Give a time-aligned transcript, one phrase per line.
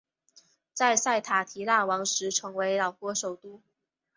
[0.73, 3.61] 在塞塔提腊王时成为老挝首都。